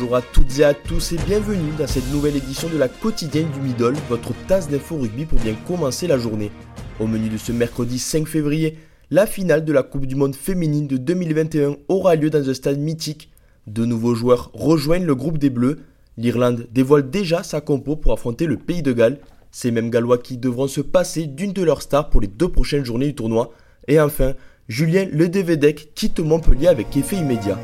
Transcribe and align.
Bonjour 0.00 0.16
à 0.16 0.22
toutes 0.22 0.58
et 0.58 0.64
à 0.64 0.72
tous 0.72 1.12
et 1.12 1.18
bienvenue 1.26 1.72
dans 1.78 1.86
cette 1.86 2.10
nouvelle 2.10 2.34
édition 2.34 2.70
de 2.70 2.78
la 2.78 2.88
quotidienne 2.88 3.50
du 3.50 3.60
Middle, 3.60 3.92
votre 4.08 4.32
tasse 4.46 4.66
d'info 4.66 4.96
rugby 4.96 5.26
pour 5.26 5.38
bien 5.40 5.54
commencer 5.68 6.06
la 6.06 6.16
journée. 6.16 6.50
Au 7.00 7.06
menu 7.06 7.28
de 7.28 7.36
ce 7.36 7.52
mercredi 7.52 7.98
5 7.98 8.26
février, 8.26 8.78
la 9.10 9.26
finale 9.26 9.62
de 9.62 9.74
la 9.74 9.82
Coupe 9.82 10.06
du 10.06 10.14
Monde 10.14 10.34
féminine 10.34 10.86
de 10.86 10.96
2021 10.96 11.76
aura 11.88 12.14
lieu 12.14 12.30
dans 12.30 12.48
un 12.48 12.54
stade 12.54 12.78
mythique. 12.78 13.30
De 13.66 13.84
nouveaux 13.84 14.14
joueurs 14.14 14.50
rejoignent 14.54 15.04
le 15.04 15.14
groupe 15.14 15.36
des 15.36 15.50
Bleus. 15.50 15.80
L'Irlande 16.16 16.66
dévoile 16.72 17.10
déjà 17.10 17.42
sa 17.42 17.60
compo 17.60 17.94
pour 17.94 18.14
affronter 18.14 18.46
le 18.46 18.56
pays 18.56 18.80
de 18.80 18.92
Galles. 18.92 19.18
Ces 19.50 19.70
mêmes 19.70 19.90
Gallois 19.90 20.16
qui 20.16 20.38
devront 20.38 20.66
se 20.66 20.80
passer 20.80 21.26
d'une 21.26 21.52
de 21.52 21.62
leurs 21.62 21.82
stars 21.82 22.08
pour 22.08 22.22
les 22.22 22.26
deux 22.26 22.48
prochaines 22.48 22.86
journées 22.86 23.08
du 23.08 23.14
tournoi. 23.14 23.52
Et 23.86 24.00
enfin, 24.00 24.32
Julien 24.66 25.04
Ledevedec 25.12 25.92
quitte 25.94 26.20
Montpellier 26.20 26.68
avec 26.68 26.96
effet 26.96 27.16
immédiat. 27.16 27.58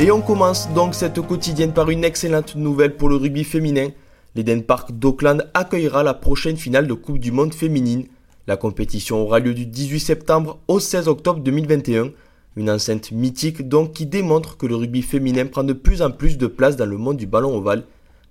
Et 0.00 0.12
on 0.12 0.20
commence 0.20 0.72
donc 0.74 0.94
cette 0.94 1.20
quotidienne 1.20 1.72
par 1.72 1.90
une 1.90 2.04
excellente 2.04 2.54
nouvelle 2.54 2.96
pour 2.96 3.08
le 3.08 3.16
rugby 3.16 3.42
féminin. 3.42 3.88
L'Eden 4.36 4.62
Park 4.62 4.92
d'Auckland 4.92 5.50
accueillera 5.54 6.04
la 6.04 6.14
prochaine 6.14 6.56
finale 6.56 6.86
de 6.86 6.94
Coupe 6.94 7.18
du 7.18 7.32
Monde 7.32 7.52
féminine. 7.52 8.06
La 8.46 8.56
compétition 8.56 9.20
aura 9.20 9.40
lieu 9.40 9.54
du 9.54 9.66
18 9.66 9.98
septembre 9.98 10.60
au 10.68 10.78
16 10.78 11.08
octobre 11.08 11.40
2021. 11.40 12.12
Une 12.54 12.70
enceinte 12.70 13.10
mythique 13.10 13.68
donc 13.68 13.92
qui 13.92 14.06
démontre 14.06 14.56
que 14.56 14.66
le 14.66 14.76
rugby 14.76 15.02
féminin 15.02 15.46
prend 15.46 15.64
de 15.64 15.72
plus 15.72 16.00
en 16.00 16.12
plus 16.12 16.38
de 16.38 16.46
place 16.46 16.76
dans 16.76 16.86
le 16.86 16.96
monde 16.96 17.16
du 17.16 17.26
ballon 17.26 17.56
ovale. 17.56 17.82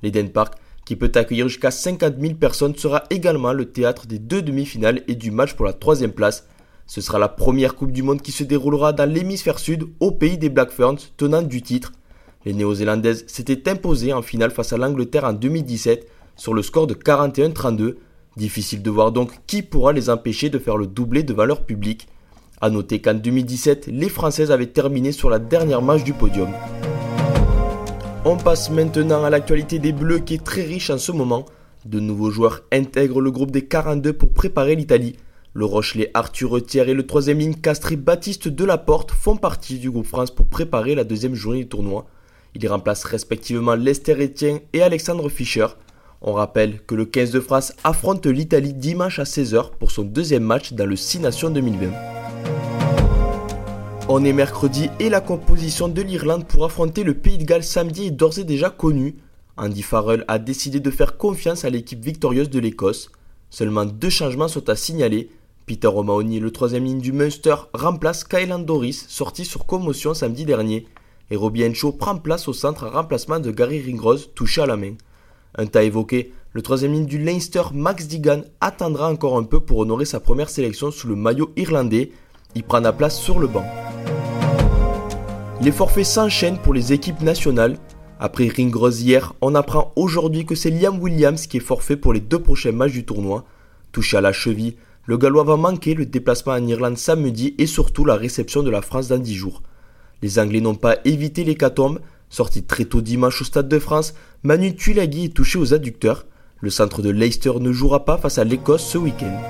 L'Eden 0.04 0.30
Park, 0.30 0.54
qui 0.86 0.96
peut 0.96 1.12
accueillir 1.16 1.50
jusqu'à 1.50 1.72
50 1.72 2.14
000 2.18 2.36
personnes, 2.36 2.78
sera 2.78 3.04
également 3.10 3.52
le 3.52 3.66
théâtre 3.66 4.08
des 4.08 4.20
deux 4.20 4.42
demi-finales 4.42 5.02
et 5.10 5.16
du 5.16 5.32
match 5.32 5.54
pour 5.54 5.66
la 5.66 5.74
troisième 5.74 6.14
place. 6.14 6.48
Ce 6.88 7.02
sera 7.02 7.20
la 7.20 7.28
première 7.28 7.76
Coupe 7.76 7.92
du 7.92 8.02
Monde 8.02 8.22
qui 8.22 8.32
se 8.32 8.46
déroulera 8.46 8.94
dans 8.94 9.10
l'hémisphère 9.10 9.60
sud, 9.60 9.88
au 10.00 10.12
pays 10.12 10.38
des 10.38 10.50
Black 10.50 10.72
Ferns, 10.72 11.12
tenant 11.18 11.42
du 11.42 11.62
titre. 11.62 11.92
Les 12.46 12.54
Néo-Zélandaises 12.54 13.26
s'étaient 13.28 13.70
imposées 13.70 14.14
en 14.14 14.22
finale 14.22 14.52
face 14.52 14.72
à 14.72 14.78
l'Angleterre 14.78 15.26
en 15.26 15.34
2017 15.34 16.08
sur 16.38 16.54
le 16.54 16.62
score 16.62 16.88
de 16.88 16.94
41-32. 16.94 17.96
Difficile 18.38 18.82
de 18.82 18.90
voir 18.90 19.12
donc 19.12 19.32
qui 19.48 19.64
pourra 19.64 19.92
les 19.92 20.10
empêcher 20.10 20.50
de 20.50 20.60
faire 20.60 20.78
le 20.78 20.88
doublé 20.88 21.24
devant 21.24 21.44
leur 21.44 21.66
public. 21.66 22.08
A 22.62 22.70
noter 22.70 23.02
qu'en 23.02 23.16
2017, 23.16 23.88
les 23.88 24.10
Françaises 24.10 24.52
avaient 24.52 24.68
terminé 24.68 25.12
sur 25.12 25.30
la 25.30 25.40
dernière 25.40 25.82
marche 25.82 26.06
du 26.06 26.14
podium. 26.14 26.50
On 28.24 28.38
passe 28.38 28.70
maintenant 28.70 29.26
à 29.26 29.30
l'actualité 29.30 29.80
des 29.80 29.92
Bleus 29.92 30.20
qui 30.20 30.36
est 30.36 30.44
très 30.44 30.64
riche 30.64 30.90
en 30.90 30.98
ce 30.98 31.12
moment. 31.12 31.44
De 31.86 32.00
nouveaux 32.00 32.32
joueurs 32.32 32.62
intègrent 32.72 33.22
le 33.22 33.32
groupe 33.32 33.52
des 33.52 33.66
42 33.66 34.14
pour 34.14 34.32
préparer 34.34 34.76
l'Italie. 34.76 35.18
Le 35.58 35.66
Rochelet 35.66 36.12
Arthur 36.14 36.52
Retière 36.52 36.88
et 36.88 36.94
le 36.94 37.08
troisième 37.08 37.40
ligne 37.40 37.56
Castré 37.56 37.96
Baptiste 37.96 38.48
Delaporte 38.48 39.10
font 39.10 39.38
partie 39.38 39.80
du 39.80 39.90
groupe 39.90 40.06
France 40.06 40.30
pour 40.30 40.46
préparer 40.46 40.94
la 40.94 41.04
deuxième 41.04 41.34
journée 41.34 41.62
du 41.64 41.68
tournoi. 41.68 42.06
Ils 42.54 42.68
remplacent 42.68 43.06
respectivement 43.06 43.74
Lester 43.74 44.24
Etienne 44.24 44.60
et 44.74 44.84
Alexandre 44.84 45.28
Fischer. 45.30 45.66
On 46.22 46.34
rappelle 46.34 46.80
que 46.84 46.94
le 46.94 47.06
15 47.06 47.32
de 47.32 47.40
France 47.40 47.74
affronte 47.84 48.28
l'Italie 48.28 48.76
dimanche 48.76 49.18
à 49.18 49.24
16h 49.24 49.72
pour 49.80 49.90
son 49.90 50.04
deuxième 50.04 50.44
match 50.44 50.74
dans 50.74 50.86
le 50.86 50.96
6 50.96 51.22
Nations 51.22 51.50
2020. 51.50 51.88
On 54.10 54.24
est 54.24 54.34
mercredi 54.34 54.92
et 55.00 55.10
la 55.10 55.22
composition 55.22 55.88
de 55.88 56.04
l'Irlande 56.04 56.46
pour 56.46 56.66
affronter 56.66 57.02
le 57.02 57.16
Pays 57.16 57.40
de 57.40 57.46
Galles 57.46 57.64
samedi 57.64 58.06
est 58.06 58.12
d'ores 58.12 58.38
et 58.38 58.44
déjà 58.44 58.70
connue. 58.70 59.16
Andy 59.58 59.82
Farrell 59.82 60.24
a 60.28 60.38
décidé 60.38 60.80
de 60.80 60.92
faire 60.92 61.18
confiance 61.18 61.66
à 61.66 61.72
l'équipe 61.72 62.06
victorieuse 62.06 62.52
de 62.52 62.60
l'Écosse. 62.60 63.10
Seulement 63.50 63.86
deux 63.86 64.12
changements 64.12 64.50
sont 64.50 64.70
à 64.70 64.76
signaler. 64.76 65.32
Peter 65.68 65.90
O'Mahony, 65.90 66.40
le 66.40 66.52
troisième 66.52 66.86
ligne 66.86 67.02
du 67.02 67.12
Munster, 67.12 67.56
remplace 67.74 68.24
Kylan 68.24 68.60
Doris, 68.60 69.06
sorti 69.10 69.44
sur 69.44 69.66
commotion 69.66 70.14
samedi 70.14 70.46
dernier. 70.46 70.88
Et 71.30 71.36
Robbie 71.36 71.66
Henshaw 71.66 71.92
prend 71.92 72.16
place 72.16 72.48
au 72.48 72.54
centre 72.54 72.86
en 72.86 72.90
remplacement 72.90 73.42
de 73.42 73.52
Gary 73.52 73.84
Ringrose, 73.86 74.30
touché 74.34 74.62
à 74.62 74.66
la 74.66 74.78
main. 74.78 74.94
Un 75.58 75.66
tas 75.66 75.84
évoqué, 75.84 76.32
le 76.54 76.62
troisième 76.62 76.94
ligne 76.94 77.06
du 77.06 77.22
Leinster, 77.22 77.64
Max 77.74 78.08
Digan, 78.08 78.44
attendra 78.62 79.12
encore 79.12 79.38
un 79.38 79.44
peu 79.44 79.60
pour 79.60 79.80
honorer 79.80 80.06
sa 80.06 80.22
première 80.22 80.50
sélection 80.50 80.90
sous 80.90 81.10
le 81.10 81.18
maillot 81.18 81.52
irlandais. 81.58 82.12
Il 82.56 82.64
prend 82.64 82.80
la 82.80 82.94
place 82.94 83.20
sur 83.20 83.38
le 83.38 83.48
banc. 83.48 83.66
Les 85.62 85.74
forfaits 85.74 86.06
s'enchaînent 86.06 86.60
pour 86.60 86.74
les 86.74 86.94
équipes 86.94 87.22
nationales. 87.22 87.78
Après 88.22 88.48
Ringrose 88.48 89.02
hier, 89.02 89.34
on 89.42 89.54
apprend 89.54 89.92
aujourd'hui 89.98 90.46
que 90.46 90.56
c'est 90.56 90.72
Liam 90.72 91.02
Williams 91.02 91.46
qui 91.46 91.58
est 91.58 91.60
forfait 91.60 91.98
pour 91.98 92.14
les 92.14 92.22
deux 92.22 92.40
prochains 92.40 92.72
matchs 92.72 92.94
du 92.94 93.04
tournoi. 93.04 93.44
Touché 93.92 94.16
à 94.16 94.22
la 94.22 94.32
cheville, 94.32 94.78
le 95.08 95.18
Gallois 95.18 95.46
va 95.46 95.56
manquer 95.56 95.94
le 95.94 96.06
déplacement 96.06 96.52
en 96.52 96.68
Irlande 96.68 96.98
samedi 96.98 97.56
et 97.58 97.66
surtout 97.66 98.04
la 98.04 98.16
réception 98.16 98.62
de 98.62 98.70
la 98.70 98.82
France 98.82 99.08
dans 99.08 99.18
10 99.18 99.34
jours. 99.36 99.64
Les 100.22 100.38
Anglais 100.38 100.60
n'ont 100.60 100.76
pas 100.76 100.98
évité 101.06 101.46
l'hécatombe. 101.46 102.02
Sorti 102.30 102.64
très 102.64 102.84
tôt 102.84 103.00
dimanche 103.00 103.42
au 103.42 103.46
Stade 103.46 103.70
de 103.70 103.80
France, 103.80 104.14
Manu 104.44 104.76
Tuilagi 104.76 105.26
est 105.26 105.34
touché 105.34 105.60
aux 105.60 105.74
adducteurs. 105.74 106.26
Le 106.60 106.70
centre 106.70 107.02
de 107.02 107.10
Leicester 107.10 107.54
ne 107.58 107.72
jouera 107.72 108.04
pas 108.04 108.18
face 108.18 108.38
à 108.38 108.44
l'Écosse 108.44 108.84
ce 108.86 108.98
week-end. 108.98 109.42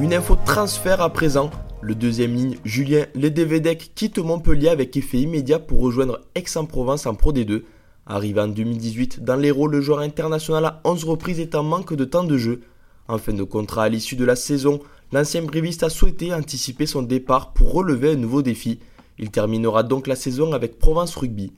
Une 0.00 0.12
info 0.12 0.36
transfert 0.44 1.00
à 1.00 1.12
présent. 1.12 1.52
Le 1.80 1.94
deuxième 1.94 2.34
ligne, 2.34 2.56
Julien 2.64 3.06
Ledevedec, 3.14 3.92
quitte 3.94 4.18
Montpellier 4.18 4.70
avec 4.70 4.96
effet 4.96 5.18
immédiat 5.18 5.60
pour 5.60 5.80
rejoindre 5.80 6.22
Aix-en-Provence 6.34 7.06
en 7.06 7.14
Pro 7.14 7.32
D2. 7.32 7.62
Arrivé 8.04 8.40
en 8.40 8.48
2018 8.48 9.22
dans 9.22 9.36
l'Hérault, 9.36 9.68
le 9.68 9.80
joueur 9.80 10.00
international 10.00 10.64
à 10.64 10.80
11 10.84 11.04
reprises 11.04 11.38
est 11.38 11.54
en 11.54 11.62
manque 11.62 11.94
de 11.94 12.04
temps 12.04 12.24
de 12.24 12.36
jeu. 12.36 12.62
En 13.08 13.18
fin 13.18 13.32
de 13.32 13.42
contrat 13.42 13.84
à 13.84 13.88
l'issue 13.88 14.16
de 14.16 14.24
la 14.24 14.36
saison, 14.36 14.80
l'ancien 15.12 15.42
bréviste 15.42 15.82
a 15.82 15.90
souhaité 15.90 16.32
anticiper 16.32 16.86
son 16.86 17.02
départ 17.02 17.52
pour 17.52 17.72
relever 17.72 18.12
un 18.12 18.16
nouveau 18.16 18.42
défi. 18.42 18.78
Il 19.18 19.30
terminera 19.30 19.82
donc 19.82 20.06
la 20.06 20.16
saison 20.16 20.52
avec 20.52 20.78
Provence 20.78 21.14
Rugby. 21.14 21.52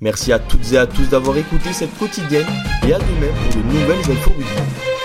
Merci 0.00 0.32
à 0.32 0.38
toutes 0.38 0.72
et 0.72 0.78
à 0.78 0.86
tous 0.86 1.08
d'avoir 1.08 1.36
écouté 1.38 1.72
cette 1.72 1.96
quotidienne 1.98 2.46
et 2.86 2.92
à 2.92 2.98
demain 2.98 3.32
pour 3.50 3.62
de 3.62 3.66
nouvelles 3.66 4.10
infos 4.10 4.30
rugby. 4.30 4.95